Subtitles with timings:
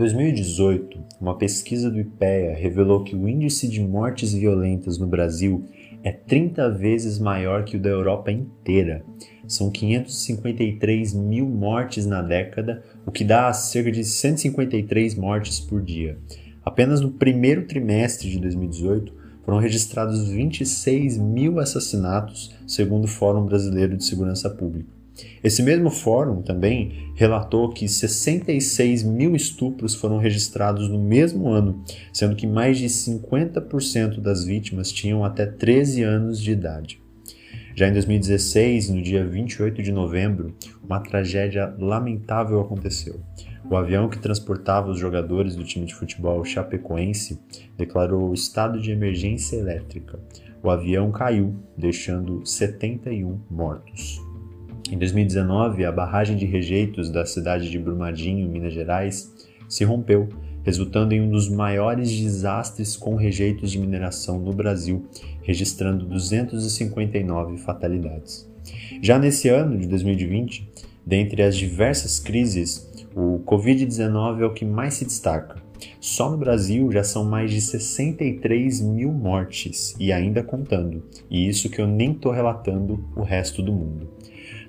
[0.00, 5.66] 2018, uma pesquisa do IPEA revelou que o índice de mortes violentas no Brasil
[6.02, 9.04] é 30 vezes maior que o da Europa inteira.
[9.46, 16.16] São 553 mil mortes na década, o que dá cerca de 153 mortes por dia.
[16.64, 19.12] Apenas no primeiro trimestre de 2018
[19.44, 24.99] foram registrados 26 mil assassinatos, segundo o Fórum Brasileiro de Segurança Pública.
[25.42, 32.36] Esse mesmo fórum também relatou que 66 mil estupros foram registrados no mesmo ano, sendo
[32.36, 37.00] que mais de 50% das vítimas tinham até 13 anos de idade.
[37.74, 43.20] Já em 2016, no dia 28 de novembro, uma tragédia lamentável aconteceu.
[43.70, 47.40] O avião que transportava os jogadores do time de futebol chapecoense
[47.78, 50.18] declarou estado de emergência elétrica.
[50.62, 54.29] O avião caiu, deixando 71 mortos.
[54.90, 59.32] Em 2019, a barragem de rejeitos da cidade de Brumadinho, Minas Gerais,
[59.68, 60.28] se rompeu,
[60.64, 65.06] resultando em um dos maiores desastres com rejeitos de mineração no Brasil,
[65.42, 68.50] registrando 259 fatalidades.
[69.00, 70.68] Já nesse ano de 2020,
[71.06, 75.62] dentre as diversas crises, o Covid-19 é o que mais se destaca.
[76.00, 81.70] Só no Brasil já são mais de 63 mil mortes e ainda contando, e isso
[81.70, 84.19] que eu nem estou relatando o resto do mundo.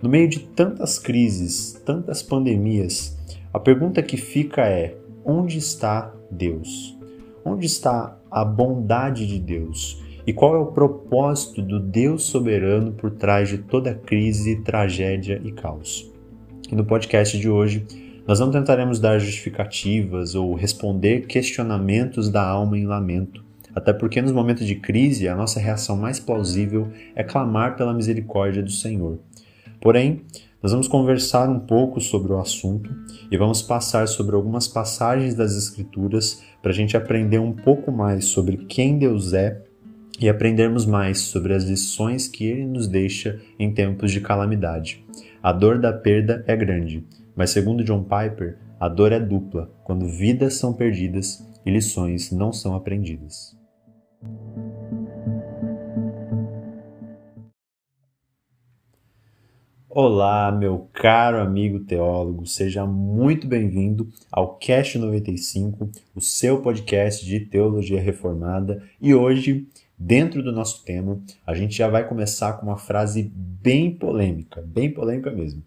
[0.01, 3.15] No meio de tantas crises, tantas pandemias,
[3.53, 6.97] a pergunta que fica é: onde está Deus?
[7.45, 10.01] Onde está a bondade de Deus?
[10.25, 15.51] E qual é o propósito do Deus soberano por trás de toda crise, tragédia e
[15.51, 16.11] caos?
[16.71, 17.85] E no podcast de hoje,
[18.27, 23.43] nós não tentaremos dar justificativas ou responder questionamentos da alma em lamento,
[23.75, 28.63] até porque nos momentos de crise a nossa reação mais plausível é clamar pela misericórdia
[28.63, 29.19] do Senhor.
[29.81, 30.21] Porém,
[30.61, 32.95] nós vamos conversar um pouco sobre o assunto
[33.31, 38.25] e vamos passar sobre algumas passagens das Escrituras para a gente aprender um pouco mais
[38.25, 39.59] sobre quem Deus é
[40.19, 45.03] e aprendermos mais sobre as lições que Ele nos deixa em tempos de calamidade.
[45.41, 47.03] A dor da perda é grande,
[47.35, 52.53] mas segundo John Piper, a dor é dupla quando vidas são perdidas e lições não
[52.53, 53.59] são aprendidas.
[59.93, 67.41] Olá, meu caro amigo teólogo, seja muito bem-vindo ao Cast 95, o seu podcast de
[67.41, 68.81] teologia reformada.
[69.01, 73.91] E hoje, dentro do nosso tema, a gente já vai começar com uma frase bem
[73.91, 75.61] polêmica, bem polêmica mesmo.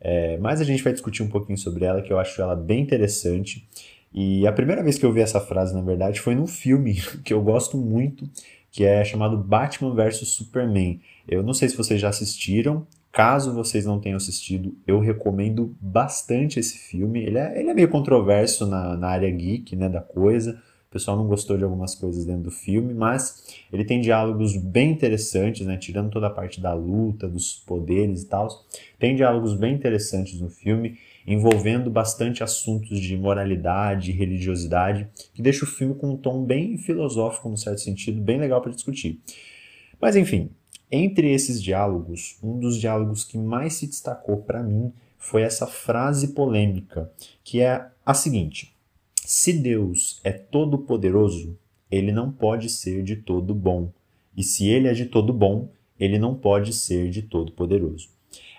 [0.00, 2.80] É, mas a gente vai discutir um pouquinho sobre ela, que eu acho ela bem
[2.80, 3.68] interessante.
[4.10, 7.34] E a primeira vez que eu vi essa frase, na verdade, foi num filme que
[7.34, 8.26] eu gosto muito,
[8.70, 10.98] que é chamado Batman vs Superman.
[11.28, 16.60] Eu não sei se vocês já assistiram, Caso vocês não tenham assistido, eu recomendo bastante
[16.60, 17.24] esse filme.
[17.24, 20.62] Ele é, ele é meio controverso na, na área geek né, da coisa.
[20.86, 24.90] O pessoal não gostou de algumas coisas dentro do filme, mas ele tem diálogos bem
[24.90, 28.50] interessantes, né, tirando toda a parte da luta, dos poderes e tal.
[28.98, 35.68] Tem diálogos bem interessantes no filme, envolvendo bastante assuntos de moralidade religiosidade, que deixa o
[35.68, 39.22] filme com um tom bem filosófico, no certo sentido, bem legal para discutir.
[39.98, 40.50] Mas enfim,
[40.90, 46.28] entre esses diálogos, um dos diálogos que mais se destacou para mim foi essa frase
[46.28, 47.10] polêmica,
[47.42, 48.72] que é a seguinte:
[49.24, 51.58] Se Deus é todo poderoso,
[51.90, 53.90] ele não pode ser de todo bom.
[54.36, 58.08] E se ele é de todo bom, ele não pode ser de todo poderoso.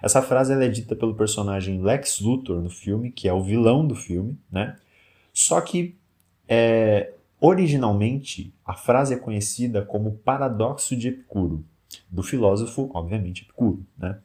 [0.02, 3.96] Essa frase é dita pelo personagem Lex Luthor no filme, que é o vilão do
[3.96, 4.76] filme, né?
[5.32, 5.96] Só que
[6.48, 11.64] é, originalmente a frase é conhecida como paradoxo de Epicuro
[12.10, 13.86] do filósofo, obviamente, Epicuro.
[13.98, 14.18] Né?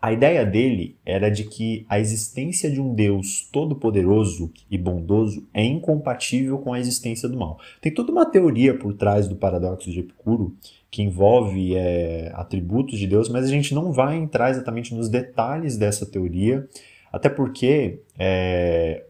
[0.00, 5.62] A ideia dele era de que a existência de um Deus todo-poderoso e bondoso é
[5.62, 7.58] incompatível com a existência do mal.
[7.82, 10.56] Tem toda uma teoria por trás do paradoxo de Epicuro
[10.90, 15.76] que envolve é, atributos de Deus, mas a gente não vai entrar exatamente nos detalhes
[15.76, 16.66] dessa teoria,
[17.12, 19.04] até porque é,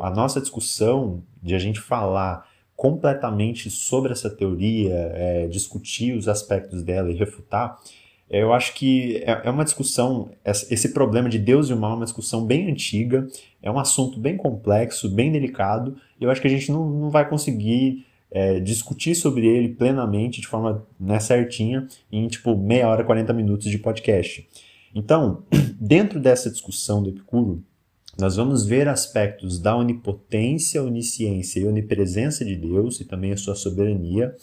[0.00, 6.82] a nossa discussão de a gente falar completamente sobre essa teoria, é, discutir os aspectos
[6.82, 7.78] dela e refutar,
[8.28, 11.92] é, eu acho que é, é uma discussão, esse problema de Deus e o mal
[11.92, 13.26] é uma discussão bem antiga,
[13.62, 17.10] é um assunto bem complexo, bem delicado, e eu acho que a gente não, não
[17.10, 23.04] vai conseguir é, discutir sobre ele plenamente, de forma né, certinha, em tipo meia hora,
[23.04, 24.48] 40 minutos de podcast.
[24.94, 25.44] Então,
[25.78, 27.62] dentro dessa discussão do Epicuro,
[28.18, 33.56] nós vamos ver aspectos da onipotência, onisciência e onipresença de Deus e também a sua
[33.56, 34.34] soberania,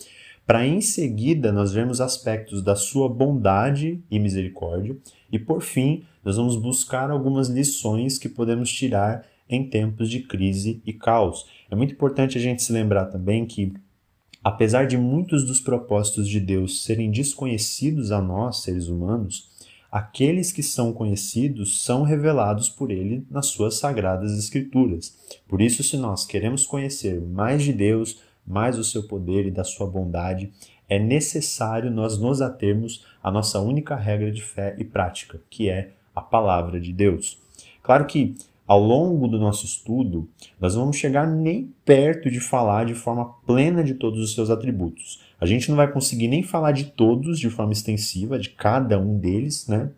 [0.46, 4.98] para em seguida nós vermos aspectos da sua bondade e misericórdia,
[5.32, 10.82] e por fim nós vamos buscar algumas lições que podemos tirar em tempos de crise
[10.86, 11.46] e caos.
[11.70, 13.74] É muito importante a gente se lembrar também que,
[14.44, 19.51] apesar de muitos dos propósitos de Deus serem desconhecidos a nós, seres humanos,
[19.92, 25.18] aqueles que são conhecidos são revelados por ele nas suas sagradas escrituras.
[25.48, 29.64] Por isso, se nós queremos conhecer mais de Deus, mais do seu poder e da
[29.64, 30.52] sua bondade,
[30.88, 35.92] é necessário nós nos atermos à nossa única regra de fé e prática, que é
[36.16, 37.38] a palavra de Deus.
[37.84, 38.36] Claro que
[38.68, 43.84] ao longo do nosso estudo, nós vamos chegar nem perto de falar de forma plena
[43.84, 45.20] de todos os seus atributos.
[45.42, 49.18] A gente não vai conseguir nem falar de todos de forma extensiva, de cada um
[49.18, 49.90] deles, né?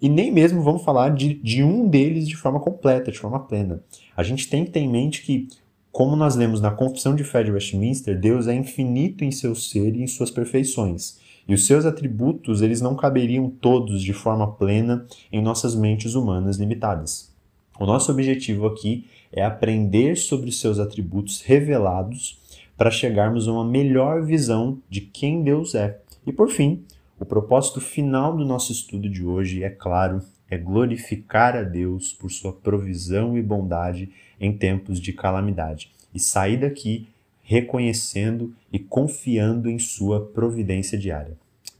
[0.00, 3.82] E nem mesmo vamos falar de, de um deles de forma completa, de forma plena.
[4.14, 5.48] A gente tem que ter em mente que,
[5.90, 9.96] como nós lemos na Confissão de Fé de Westminster, Deus é infinito em seu ser
[9.96, 11.18] e em suas perfeições.
[11.48, 16.58] E os seus atributos, eles não caberiam todos de forma plena em nossas mentes humanas
[16.58, 17.32] limitadas.
[17.80, 22.43] O nosso objetivo aqui é aprender sobre seus atributos revelados
[22.76, 26.00] para chegarmos a uma melhor visão de quem Deus é.
[26.26, 26.84] E por fim,
[27.18, 32.30] o propósito final do nosso estudo de hoje, é claro, é glorificar a Deus por
[32.30, 34.10] sua provisão e bondade
[34.40, 37.08] em tempos de calamidade e sair daqui
[37.44, 41.36] reconhecendo e confiando em sua providência diária.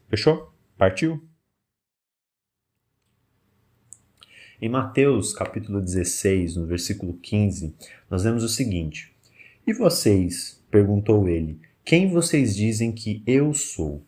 [0.09, 0.53] Fechou?
[0.77, 1.23] Partiu?
[4.61, 7.75] Em Mateus capítulo 16, no versículo 15,
[8.09, 9.14] nós vemos o seguinte:
[9.67, 14.03] E vocês, perguntou ele, quem vocês dizem que eu sou?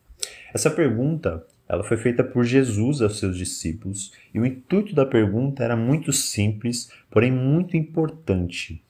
[0.52, 5.64] Essa pergunta ela foi feita por Jesus aos seus discípulos e o intuito da pergunta
[5.64, 8.84] era muito simples, porém muito importante.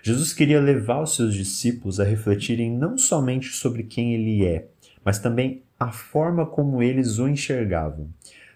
[0.00, 4.68] Jesus queria levar os seus discípulos a refletirem não somente sobre quem ele é,
[5.04, 8.08] mas também a forma como eles o enxergavam.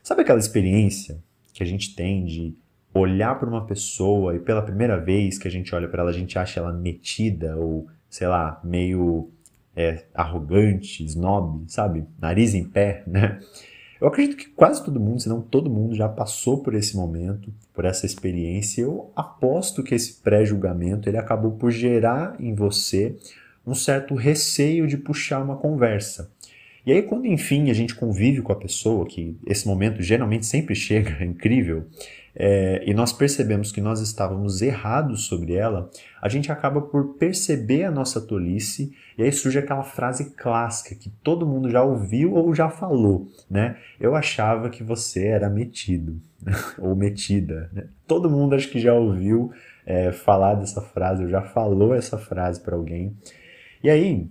[0.05, 1.19] Sabe aquela experiência
[1.53, 2.55] que a gente tem de
[2.97, 6.15] olhar para uma pessoa e pela primeira vez que a gente olha para ela, a
[6.15, 9.31] gente acha ela metida ou, sei lá, meio
[9.75, 12.07] é, arrogante, snob, sabe?
[12.21, 13.39] Nariz em pé, né?
[14.01, 17.53] Eu acredito que quase todo mundo, se não todo mundo, já passou por esse momento,
[17.73, 18.83] por essa experiência.
[18.83, 23.17] Eu aposto que esse pré-julgamento ele acabou por gerar em você
[23.67, 26.31] um certo receio de puxar uma conversa.
[26.87, 30.73] E aí, quando enfim a gente convive com a pessoa, que esse momento geralmente sempre
[30.77, 31.89] chega, é incrível,
[32.39, 35.91] é, e nós percebemos que nós estávamos errados sobre ela,
[36.23, 41.09] a gente acaba por perceber a nossa tolice, e aí surge aquela frase clássica que
[41.09, 43.79] todo mundo já ouviu ou já falou, né?
[43.99, 46.21] Eu achava que você era metido,
[46.79, 47.71] ou metida.
[47.73, 47.87] Né?
[48.07, 49.51] Todo mundo acho que já ouviu
[49.87, 53.17] é, falar dessa frase, ou já falou essa frase para alguém.
[53.83, 54.29] E aí,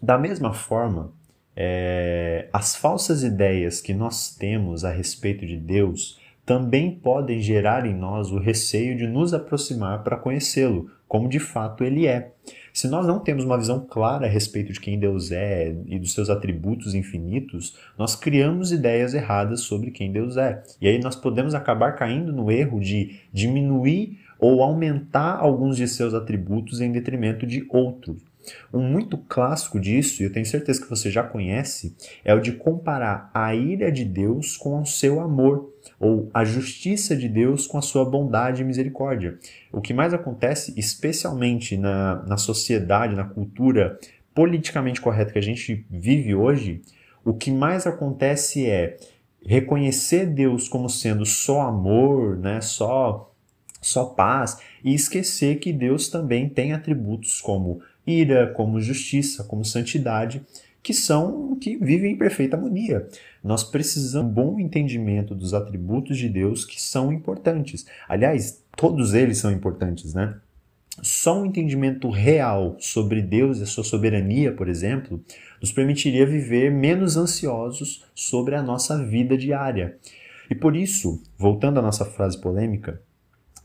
[0.00, 1.12] da mesma forma,
[1.56, 7.94] é, as falsas ideias que nós temos a respeito de Deus também podem gerar em
[7.94, 12.32] nós o receio de nos aproximar para conhecê-lo, como de fato ele é.
[12.72, 16.12] Se nós não temos uma visão clara a respeito de quem Deus é e dos
[16.12, 20.62] seus atributos infinitos, nós criamos ideias erradas sobre quem Deus é.
[20.80, 26.12] E aí nós podemos acabar caindo no erro de diminuir ou aumentar alguns de seus
[26.12, 28.20] atributos em detrimento de outros.
[28.72, 32.52] Um muito clássico disso, e eu tenho certeza que você já conhece, é o de
[32.52, 37.78] comparar a ira de Deus com o seu amor, ou a justiça de Deus com
[37.78, 39.38] a sua bondade e misericórdia.
[39.72, 43.98] O que mais acontece, especialmente na, na sociedade, na cultura
[44.34, 46.82] politicamente correta que a gente vive hoje,
[47.24, 48.96] o que mais acontece é
[49.46, 53.30] reconhecer Deus como sendo só amor, né, só
[53.80, 60.42] só paz e esquecer que Deus também tem atributos como ira, como justiça, como santidade,
[60.82, 63.08] que são que vivem em perfeita harmonia.
[63.42, 67.86] Nós precisamos de um bom entendimento dos atributos de Deus que são importantes.
[68.06, 70.36] Aliás, todos eles são importantes, né?
[71.02, 75.20] Só um entendimento real sobre Deus e a sua soberania, por exemplo,
[75.60, 79.96] nos permitiria viver menos ansiosos sobre a nossa vida diária.
[80.50, 83.00] E por isso, voltando à nossa frase polêmica,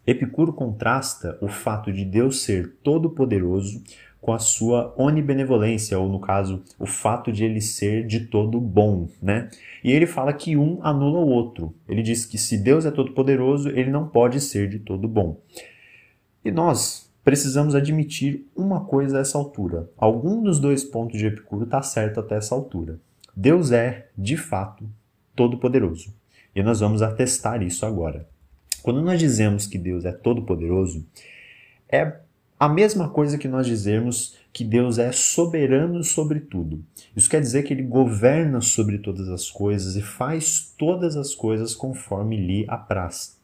[0.08, 3.84] Epicuro contrasta o fato de Deus ser todo-poderoso
[4.22, 9.08] com a sua onibenevolência, ou no caso, o fato de ele ser de todo bom,
[9.22, 9.50] né?
[9.84, 11.74] E ele fala que um anula o outro.
[11.88, 15.40] Ele diz que se Deus é todo poderoso, ele não pode ser de todo bom.
[16.44, 19.90] E nós precisamos admitir uma coisa a essa altura.
[19.98, 23.00] Algum dos dois pontos de Epicuro está certo até essa altura.
[23.36, 24.90] Deus é, de fato,
[25.36, 26.14] todo poderoso.
[26.54, 28.28] E nós vamos atestar isso agora.
[28.82, 31.06] Quando nós dizemos que Deus é todo poderoso,
[31.88, 32.20] é
[32.60, 36.84] a mesma coisa que nós dizermos que Deus é soberano sobre tudo.
[37.16, 41.74] Isso quer dizer que ele governa sobre todas as coisas e faz todas as coisas
[41.74, 43.40] conforme lhe apraz.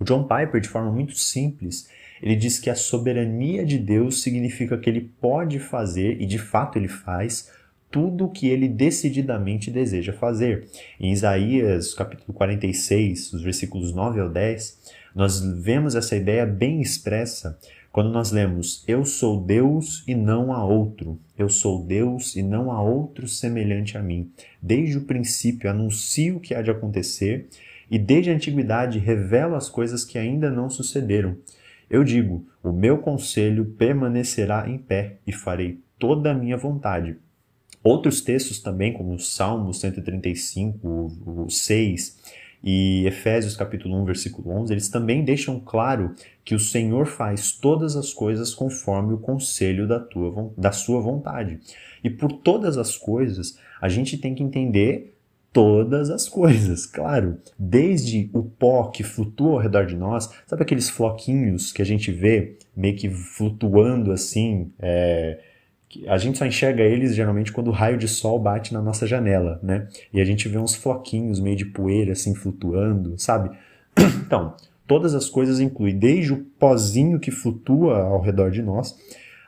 [0.00, 1.88] O John Piper, de forma muito simples,
[2.20, 6.76] ele diz que a soberania de Deus significa que ele pode fazer, e de fato
[6.76, 7.52] ele faz,
[7.90, 10.66] tudo o que ele decididamente deseja fazer.
[10.98, 14.78] Em Isaías, capítulo 46, os versículos 9 ao 10,
[15.14, 17.58] nós vemos essa ideia bem expressa
[17.96, 21.18] quando nós lemos: Eu sou Deus e não há outro.
[21.34, 24.30] Eu sou Deus e não há outro semelhante a mim.
[24.60, 27.48] Desde o princípio anuncio o que há de acontecer
[27.90, 31.38] e desde a antiguidade revelo as coisas que ainda não sucederam.
[31.88, 37.16] Eu digo: o meu conselho permanecerá em pé e farei toda a minha vontade.
[37.82, 40.86] Outros textos também, como o Salmo 135,
[41.24, 42.18] o 6
[42.68, 47.94] e Efésios capítulo 1, versículo 11, eles também deixam claro que o Senhor faz todas
[47.94, 51.60] as coisas conforme o conselho da, tua, da sua vontade.
[52.02, 55.16] E por todas as coisas, a gente tem que entender
[55.52, 57.38] todas as coisas, claro.
[57.56, 62.10] Desde o pó que flutua ao redor de nós, sabe aqueles floquinhos que a gente
[62.10, 64.72] vê meio que flutuando assim?
[64.80, 65.38] É,
[66.06, 69.60] a gente só enxerga eles geralmente quando o raio de sol bate na nossa janela,
[69.62, 69.88] né?
[70.12, 73.50] E a gente vê uns floquinhos meio de poeira assim flutuando, sabe?
[74.26, 74.54] Então,
[74.88, 78.96] todas as coisas incluem desde o pozinho que flutua ao redor de nós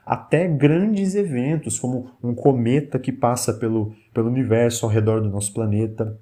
[0.09, 5.53] até grandes eventos, como um cometa que passa pelo, pelo universo ao redor do nosso
[5.53, 6.19] planeta,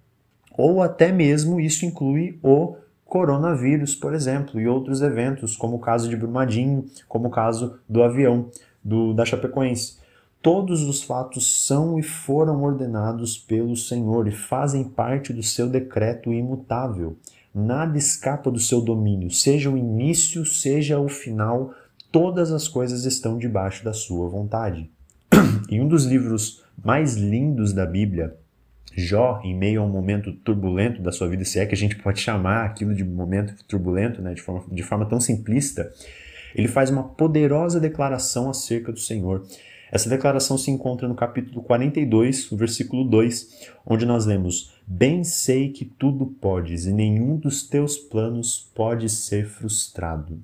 [0.59, 6.09] ou até mesmo isso inclui o coronavírus, por exemplo, e outros eventos, como o caso
[6.09, 8.51] de Brumadinho, como o caso do avião
[8.83, 9.99] do, da Chapecoense.
[10.47, 16.33] Todos os fatos são e foram ordenados pelo Senhor e fazem parte do seu decreto
[16.33, 17.17] imutável.
[17.53, 21.75] Nada escapa do seu domínio, seja o início, seja o final
[22.13, 24.89] todas as coisas estão debaixo da sua vontade.
[25.69, 28.37] em um dos livros mais lindos da Bíblia,
[28.95, 31.97] Jó, em meio a um momento turbulento da sua vida, se é que a gente
[31.97, 35.93] pode chamar aquilo de momento turbulento, né, de, forma, de forma tão simplista,
[36.55, 39.45] ele faz uma poderosa declaração acerca do Senhor.
[39.91, 45.85] Essa declaração se encontra no capítulo 42, versículo 2, onde nós lemos: Bem sei que
[45.85, 50.43] tudo podes, e nenhum dos teus planos pode ser frustrado.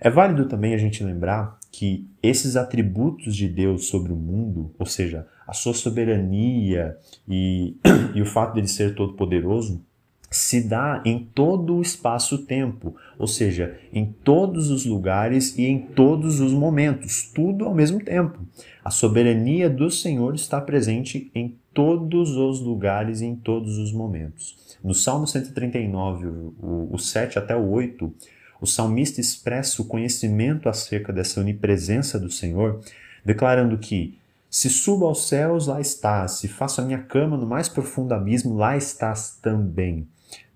[0.00, 4.86] É válido também a gente lembrar que esses atributos de Deus sobre o mundo, ou
[4.86, 6.96] seja, a sua soberania
[7.28, 7.76] e,
[8.14, 9.84] e o fato dele ser todo-poderoso,
[10.36, 16.40] se dá em todo o espaço-tempo, ou seja, em todos os lugares e em todos
[16.40, 18.38] os momentos, tudo ao mesmo tempo.
[18.84, 24.56] A soberania do Senhor está presente em todos os lugares e em todos os momentos.
[24.82, 28.12] No Salmo 139, o, o 7 até o 8,
[28.60, 32.80] o salmista expressa o conhecimento acerca dessa onipresença do Senhor,
[33.24, 37.68] declarando que se subo aos céus, lá estás, se faço a minha cama no mais
[37.68, 40.06] profundo abismo, lá estás também.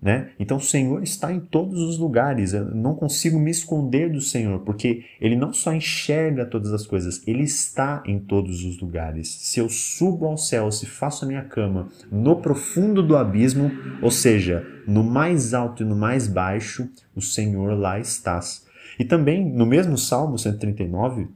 [0.02, 0.30] Né?
[0.38, 2.54] Então o Senhor está em todos os lugares.
[2.54, 7.22] Eu não consigo me esconder do Senhor, porque Ele não só enxerga todas as coisas,
[7.26, 9.28] Ele está em todos os lugares.
[9.28, 14.10] Se eu subo ao céu, se faço a minha cama no profundo do abismo, ou
[14.10, 18.66] seja, no mais alto e no mais baixo, o Senhor lá estás.
[18.98, 21.28] E também no mesmo Salmo 139,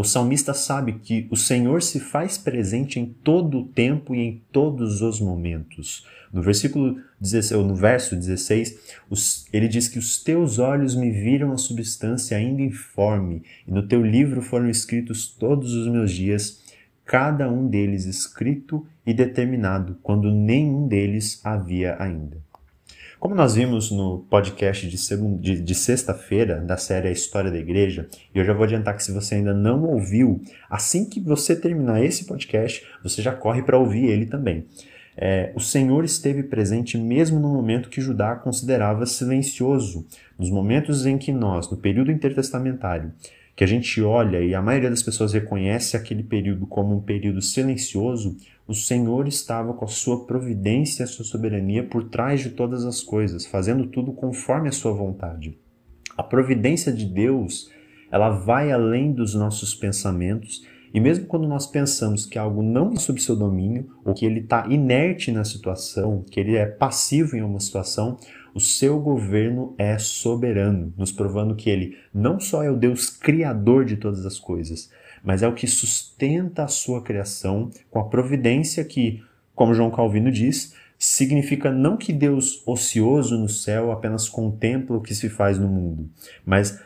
[0.00, 4.42] o salmista sabe que o Senhor se faz presente em todo o tempo e em
[4.52, 6.06] todos os momentos.
[6.32, 8.78] No versículo 16, ou no verso 16,
[9.52, 14.00] ele diz que os teus olhos me viram a substância ainda informe, e no teu
[14.00, 16.62] livro foram escritos todos os meus dias,
[17.04, 22.47] cada um deles escrito e determinado, quando nenhum deles havia ainda.
[23.18, 24.96] Como nós vimos no podcast de,
[25.40, 29.02] de, de sexta-feira da série A História da Igreja, e eu já vou adiantar que
[29.02, 33.76] se você ainda não ouviu, assim que você terminar esse podcast, você já corre para
[33.76, 34.66] ouvir ele também.
[35.16, 40.06] É, o Senhor esteve presente mesmo no momento que Judá considerava silencioso,
[40.38, 43.10] nos momentos em que nós, no período intertestamentário,
[43.56, 47.42] que a gente olha e a maioria das pessoas reconhece aquele período como um período
[47.42, 48.36] silencioso,
[48.68, 52.84] o Senhor estava com a sua providência e a sua soberania por trás de todas
[52.84, 55.58] as coisas, fazendo tudo conforme a sua vontade.
[56.14, 57.70] A providência de Deus,
[58.10, 62.96] ela vai além dos nossos pensamentos, e mesmo quando nós pensamos que algo não é
[62.96, 67.42] sob seu domínio, ou que ele está inerte na situação, que ele é passivo em
[67.42, 68.18] uma situação,
[68.54, 73.86] o seu governo é soberano, nos provando que ele não só é o Deus criador
[73.86, 74.90] de todas as coisas,
[75.22, 79.22] mas é o que sustenta a sua criação com a providência que,
[79.54, 85.14] como João Calvino diz, significa não que Deus ocioso no céu apenas contempla o que
[85.14, 86.10] se faz no mundo,
[86.44, 86.80] mas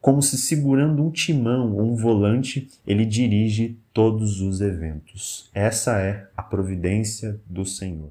[0.00, 5.48] como se segurando um timão ou um volante, ele dirige todos os eventos.
[5.54, 8.10] Essa é a providência do Senhor.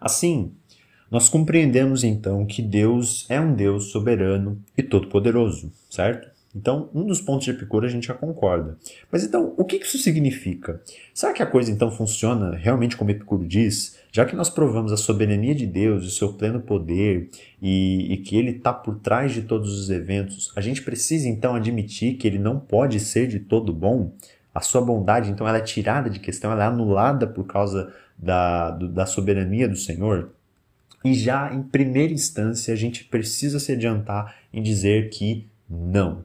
[0.00, 0.52] Assim,
[1.10, 6.30] nós compreendemos então que Deus é um Deus soberano e todo-poderoso, certo?
[6.54, 8.76] Então, um dos pontos de Epicuro a gente já concorda.
[9.10, 10.80] Mas então, o que isso significa?
[11.14, 13.98] Será que a coisa então funciona realmente como Epicuro diz?
[14.10, 17.30] Já que nós provamos a soberania de Deus, o seu pleno poder
[17.62, 21.54] e, e que ele está por trás de todos os eventos, a gente precisa então
[21.54, 24.12] admitir que ele não pode ser de todo bom?
[24.52, 28.70] A sua bondade, então, ela é tirada de questão, ela é anulada por causa da,
[28.70, 30.32] do, da soberania do Senhor?
[31.04, 36.24] E já em primeira instância, a gente precisa se adiantar em dizer que não.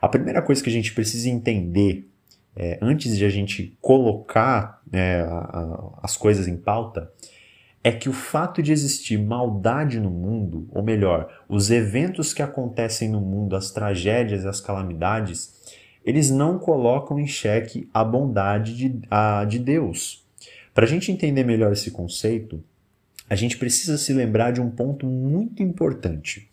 [0.00, 2.08] A primeira coisa que a gente precisa entender
[2.56, 7.10] é, antes de a gente colocar é, a, a, as coisas em pauta
[7.82, 13.08] é que o fato de existir maldade no mundo, ou melhor, os eventos que acontecem
[13.08, 15.58] no mundo, as tragédias as calamidades,
[16.04, 20.26] eles não colocam em xeque a bondade de, a, de Deus.
[20.74, 22.62] Para a gente entender melhor esse conceito,
[23.30, 26.50] a gente precisa se lembrar de um ponto muito importante.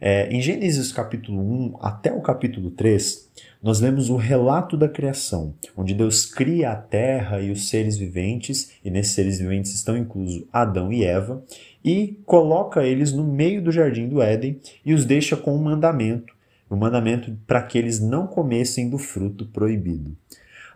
[0.00, 3.30] É, em Gênesis capítulo 1 até o capítulo 3,
[3.62, 8.72] nós lemos o relato da criação, onde Deus cria a terra e os seres viventes,
[8.84, 11.42] e nesses seres viventes estão inclusos Adão e Eva,
[11.84, 16.34] e coloca eles no meio do jardim do Éden e os deixa com um mandamento,
[16.68, 20.16] o um mandamento para que eles não comessem do fruto proibido.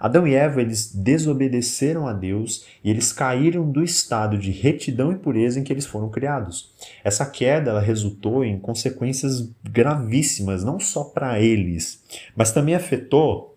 [0.02, 5.16] Adão e Eva eles desobedeceram a Deus e eles caíram do estado de retidão e
[5.16, 6.74] pureza em que eles foram criados.
[7.04, 12.02] Essa queda ela resultou em consequências gravíssimas, não só para eles,
[12.34, 13.56] mas também afetou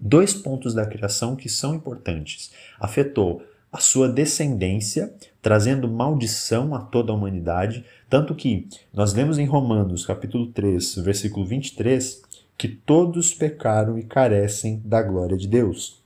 [0.00, 2.50] dois pontos da criação que são importantes.
[2.80, 9.44] Afetou a sua descendência, trazendo maldição a toda a humanidade, tanto que nós lemos em
[9.44, 12.22] Romanos, capítulo 3, versículo 23,
[12.56, 16.02] que todos pecaram e carecem da glória de Deus.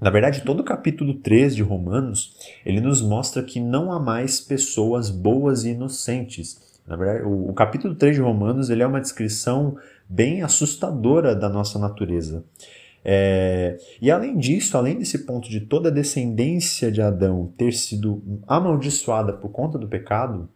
[0.00, 4.40] Na verdade, todo o capítulo 3 de Romanos, ele nos mostra que não há mais
[4.40, 6.80] pessoas boas e inocentes.
[6.86, 9.76] Na verdade, o, o capítulo 3 de Romanos, ele é uma descrição
[10.08, 12.44] bem assustadora da nossa natureza.
[13.04, 18.22] É, e além disso, além desse ponto de toda a descendência de Adão ter sido
[18.46, 20.48] amaldiçoada por conta do pecado,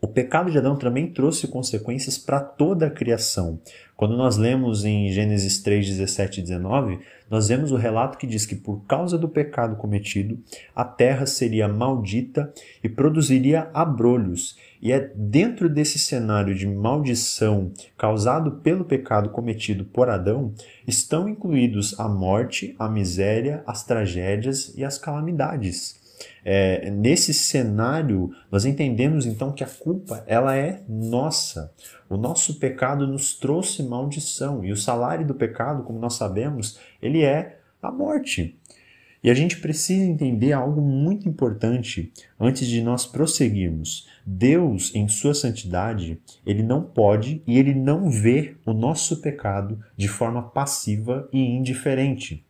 [0.00, 3.58] o pecado de Adão também trouxe consequências para toda a criação.
[3.96, 6.98] Quando nós lemos em Gênesis 3, 17 e 19,
[7.30, 10.38] nós vemos o relato que diz que por causa do pecado cometido,
[10.74, 12.52] a terra seria maldita
[12.84, 14.58] e produziria abrolhos.
[14.82, 20.52] E é dentro desse cenário de maldição causado pelo pecado cometido por Adão,
[20.86, 26.05] estão incluídos a morte, a miséria, as tragédias e as calamidades.
[26.48, 31.74] É, nesse cenário, nós entendemos então que a culpa ela é nossa.
[32.08, 37.24] O nosso pecado nos trouxe maldição e o salário do pecado, como nós sabemos, ele
[37.24, 38.56] é a morte.
[39.24, 44.06] E a gente precisa entender algo muito importante antes de nós prosseguirmos.
[44.24, 50.06] Deus, em sua santidade, ele não pode e ele não vê o nosso pecado de
[50.06, 52.45] forma passiva e indiferente.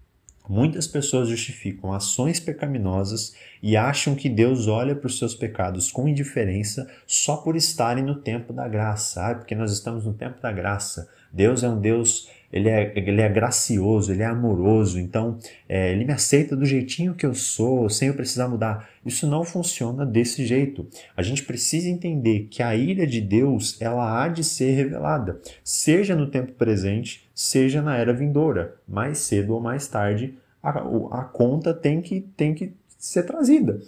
[0.48, 6.09] Muitas pessoas justificam ações pecaminosas e acham que Deus olha para os seus pecados com
[6.09, 10.52] indiferença só por estarem no tempo da graça, ah, porque nós estamos no tempo da
[10.52, 11.09] graça.
[11.32, 16.04] Deus é um Deus, ele é, ele é gracioso, ele é amoroso, então é, ele
[16.04, 18.88] me aceita do jeitinho que eu sou, sem eu precisar mudar.
[19.04, 20.87] Isso não funciona desse jeito.
[21.16, 26.14] A gente precisa entender que a ira de Deus ela há de ser revelada, seja
[26.14, 28.76] no tempo presente, seja na era vindoura.
[28.88, 33.80] Mais cedo ou mais tarde, a, a conta tem que, tem que ser trazida.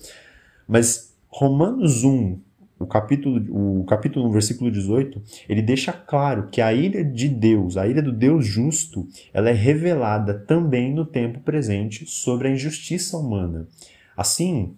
[0.66, 2.38] Mas Romanos 1,
[2.78, 7.76] o capítulo, o capítulo 1, versículo 18, ele deixa claro que a ira de Deus,
[7.76, 13.16] a ira do Deus justo, ela é revelada também no tempo presente sobre a injustiça
[13.16, 13.66] humana.
[14.16, 14.74] Assim,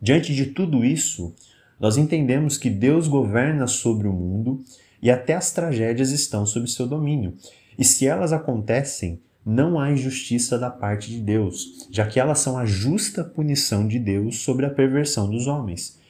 [0.00, 1.34] diante de tudo isso,
[1.80, 4.62] nós entendemos que Deus governa sobre o mundo
[5.02, 7.34] e até as tragédias estão sob seu domínio.
[7.76, 12.56] E se elas acontecem, não há injustiça da parte de Deus, já que elas são
[12.56, 16.00] a justa punição de Deus sobre a perversão dos homens.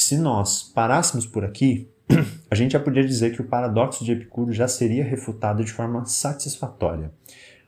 [0.00, 1.86] Se nós parássemos por aqui,
[2.50, 6.06] a gente já podia dizer que o paradoxo de Epicuro já seria refutado de forma
[6.06, 7.12] satisfatória.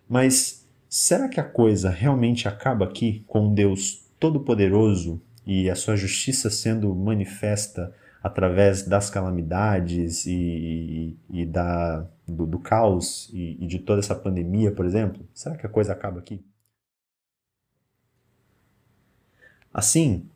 [0.08, 6.48] Mas será que a coisa realmente acaba aqui com Deus todo-poderoso e a sua justiça
[6.48, 10.32] sendo manifesta através das calamidades e,
[11.28, 15.22] e, e da, do, do caos e, e de toda essa pandemia, por exemplo?
[15.34, 16.42] Será que a coisa acaba aqui?
[19.72, 20.30] Assim,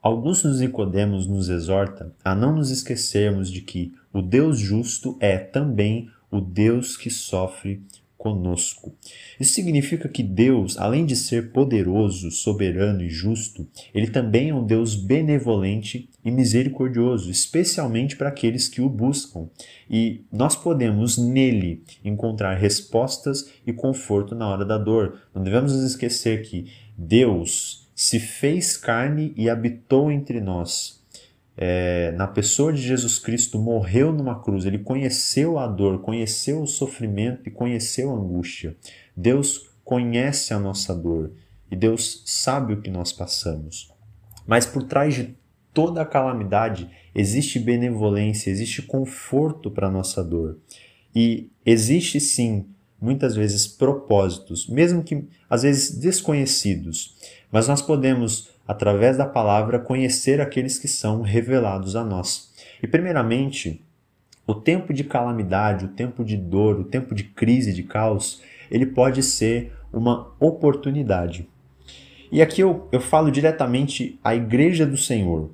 [0.00, 6.08] Augusto Nicodemos nos exorta a não nos esquecermos de que o Deus justo é também
[6.30, 7.82] o Deus que sofre
[8.18, 8.94] conosco.
[9.38, 14.66] Isso significa que Deus, além de ser poderoso, soberano e justo, ele também é um
[14.66, 19.48] Deus benevolente e misericordioso, especialmente para aqueles que o buscam.
[19.88, 25.20] E nós podemos nele encontrar respostas e conforto na hora da dor.
[25.34, 31.02] Não devemos nos esquecer que Deus se fez carne e habitou entre nós.
[31.56, 36.66] É, na pessoa de Jesus Cristo, morreu numa cruz, ele conheceu a dor, conheceu o
[36.66, 38.76] sofrimento e conheceu a angústia.
[39.16, 41.32] Deus conhece a nossa dor
[41.68, 43.92] e Deus sabe o que nós passamos.
[44.46, 45.36] Mas por trás de
[45.74, 50.60] toda a calamidade existe benevolência, existe conforto para a nossa dor.
[51.12, 52.64] E existe sim,
[53.00, 57.16] muitas vezes, propósitos, mesmo que às vezes desconhecidos.
[57.50, 62.52] Mas nós podemos, através da palavra, conhecer aqueles que são revelados a nós.
[62.82, 63.82] E, primeiramente,
[64.46, 68.86] o tempo de calamidade, o tempo de dor, o tempo de crise, de caos, ele
[68.86, 71.48] pode ser uma oportunidade.
[72.30, 75.50] E aqui eu, eu falo diretamente à igreja do Senhor.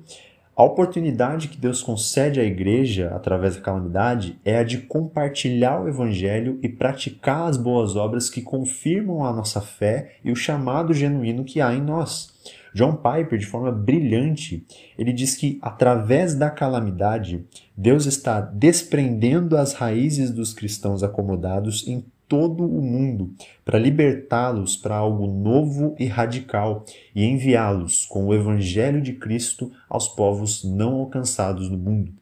[0.57, 5.89] A oportunidade que Deus concede à igreja através da calamidade é a de compartilhar o
[5.89, 11.43] evangelho e praticar as boas obras que confirmam a nossa fé e o chamado genuíno
[11.43, 12.33] que há em nós.
[12.73, 14.65] John Piper, de forma brilhante,
[14.97, 22.05] ele diz que através da calamidade, Deus está desprendendo as raízes dos cristãos acomodados em
[22.27, 23.33] todo o mundo
[23.63, 26.83] para libertá-los para algo novo e radical
[27.13, 32.13] e enviá-los com o Evangelho de Cristo aos povos não alcançados no mundo.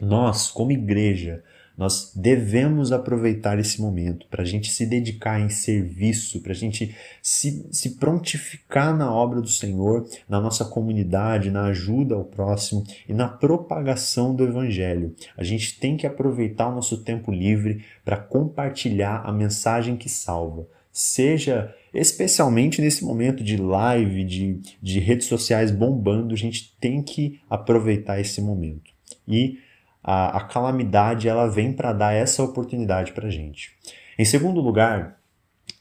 [0.00, 1.44] Nós, como igreja,
[1.76, 6.94] nós devemos aproveitar esse momento para a gente se dedicar em serviço, para a gente
[7.22, 13.14] se, se prontificar na obra do Senhor, na nossa comunidade, na ajuda ao próximo e
[13.14, 15.14] na propagação do Evangelho.
[15.36, 20.66] A gente tem que aproveitar o nosso tempo livre para compartilhar a mensagem que salva.
[20.92, 27.40] Seja especialmente nesse momento de live, de, de redes sociais bombando, a gente tem que
[27.48, 28.90] aproveitar esse momento.
[29.26, 29.58] E
[30.02, 33.72] a, a calamidade ela vem para dar essa oportunidade para a gente.
[34.18, 35.20] Em segundo lugar,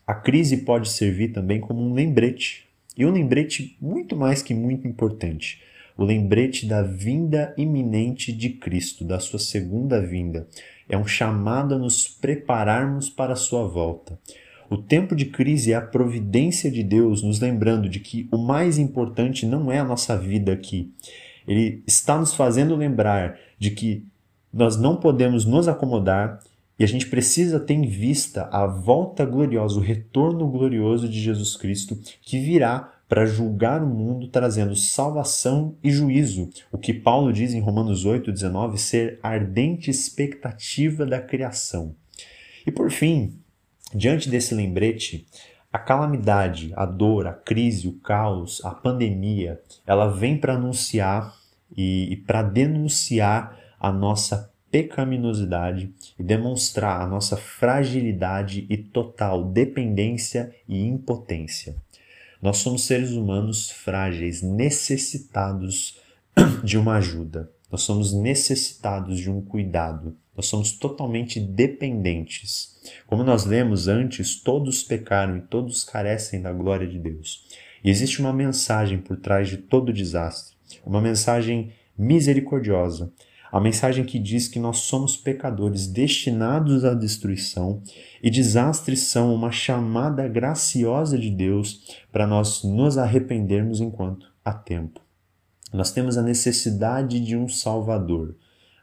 [0.06, 2.68] a crise pode servir também como um lembrete.
[2.98, 5.62] E um lembrete muito mais que muito importante.
[5.98, 10.48] O lembrete da vinda iminente de Cristo, da sua segunda vinda.
[10.88, 14.18] É um chamado a nos prepararmos para a sua volta.
[14.70, 18.78] O tempo de crise é a providência de Deus nos lembrando de que o mais
[18.78, 20.94] importante não é a nossa vida aqui.
[21.50, 24.06] Ele está nos fazendo lembrar de que
[24.54, 26.40] nós não podemos nos acomodar
[26.78, 31.58] e a gente precisa ter em vista a volta gloriosa, o retorno glorioso de Jesus
[31.58, 37.56] Cristo que virá para julgar o mundo trazendo salvação e juízo, o que Paulo diz
[37.56, 41.96] em Romanos 8:19 ser ardente expectativa da criação.
[42.66, 43.40] E por fim,
[43.94, 45.26] diante desse lembrete,
[45.74, 51.39] a calamidade, a dor, a crise, o caos, a pandemia, ela vem para anunciar
[51.76, 60.54] e, e para denunciar a nossa pecaminosidade e demonstrar a nossa fragilidade e total dependência
[60.68, 61.76] e impotência.
[62.42, 66.00] Nós somos seres humanos frágeis, necessitados
[66.64, 67.52] de uma ajuda.
[67.72, 70.16] Nós somos necessitados de um cuidado.
[70.36, 72.80] Nós somos totalmente dependentes.
[73.06, 77.46] Como nós lemos antes, todos pecaram e todos carecem da glória de Deus.
[77.84, 80.56] E existe uma mensagem por trás de todo desastre,
[80.86, 83.12] uma mensagem misericordiosa,
[83.52, 87.82] a mensagem que diz que nós somos pecadores destinados à destruição
[88.22, 95.02] e desastres são uma chamada graciosa de Deus para nós nos arrependermos enquanto há tempo.
[95.74, 98.36] Nós temos a necessidade de um Salvador.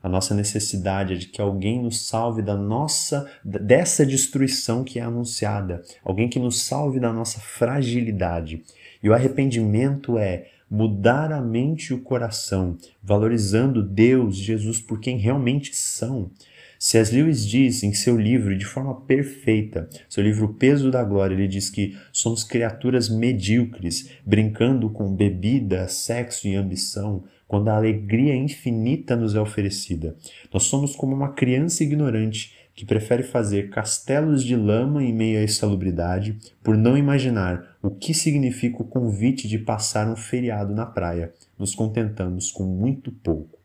[0.03, 5.03] A nossa necessidade é de que alguém nos salve da nossa dessa destruição que é
[5.03, 8.63] anunciada, alguém que nos salve da nossa fragilidade.
[9.03, 15.17] E o arrependimento é mudar a mente e o coração, valorizando Deus, Jesus por quem
[15.17, 16.31] realmente são.
[16.79, 17.15] C.S.
[17.15, 21.49] Lewis diz em seu livro, de forma perfeita, seu livro O Peso da Glória, ele
[21.49, 29.17] diz que somos criaturas medíocres, brincando com bebida, sexo e ambição, quando a alegria infinita
[29.17, 30.17] nos é oferecida.
[30.53, 35.43] Nós somos como uma criança ignorante que prefere fazer castelos de lama em meio à
[35.43, 41.33] insalubridade por não imaginar o que significa o convite de passar um feriado na praia.
[41.57, 43.61] Nos contentamos com muito pouco.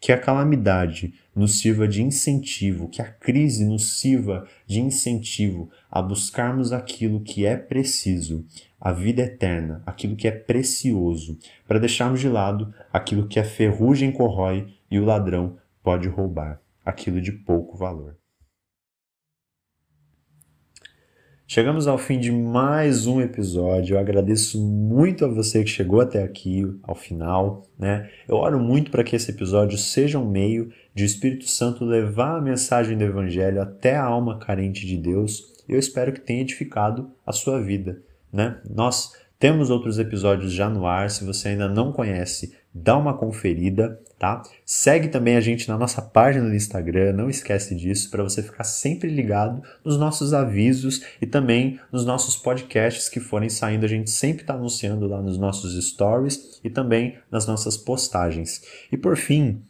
[0.00, 6.00] Que a calamidade nos sirva de incentivo, que a crise nos sirva de incentivo a
[6.00, 8.44] buscarmos aquilo que é preciso,
[8.80, 14.12] a vida eterna, aquilo que é precioso, para deixarmos de lado aquilo que a ferrugem
[14.12, 18.16] corrói e o ladrão pode roubar, aquilo de pouco valor.
[21.46, 23.94] Chegamos ao fim de mais um episódio.
[23.94, 27.66] Eu agradeço muito a você que chegou até aqui, ao final.
[27.78, 28.08] Né?
[28.26, 32.38] Eu oro muito para que esse episódio seja um meio de o Espírito Santo levar
[32.38, 35.52] a mensagem do Evangelho até a alma carente de Deus.
[35.68, 38.00] Eu espero que tenha edificado a sua vida.
[38.32, 38.58] Né?
[38.68, 41.10] Nós temos outros episódios já no ar.
[41.10, 44.42] Se você ainda não conhece, dá uma conferida, tá?
[44.66, 48.64] Segue também a gente na nossa página do Instagram, não esquece disso, para você ficar
[48.64, 53.84] sempre ligado nos nossos avisos e também nos nossos podcasts que forem saindo.
[53.84, 58.62] A gente sempre está anunciando lá nos nossos stories e também nas nossas postagens.
[58.90, 59.62] E por fim,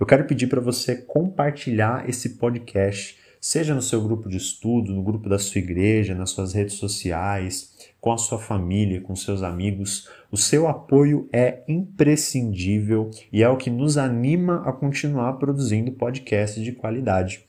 [0.00, 5.02] eu quero pedir para você compartilhar esse podcast, seja no seu grupo de estudo, no
[5.02, 10.08] grupo da sua igreja, nas suas redes sociais com a sua família, com seus amigos.
[10.30, 16.62] O seu apoio é imprescindível e é o que nos anima a continuar produzindo podcasts
[16.62, 17.46] de qualidade.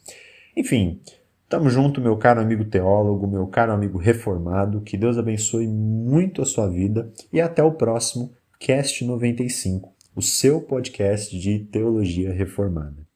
[0.56, 1.02] Enfim,
[1.50, 4.80] tamo junto, meu caro amigo teólogo, meu caro amigo reformado.
[4.82, 10.62] Que Deus abençoe muito a sua vida e até o próximo Cast 95, o seu
[10.62, 13.09] podcast de teologia reformada.